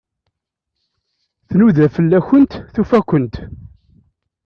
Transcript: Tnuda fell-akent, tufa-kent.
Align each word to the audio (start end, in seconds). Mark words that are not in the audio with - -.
Tnuda 1.49 1.85
fell-akent, 1.95 2.51
tufa-kent. 2.73 3.35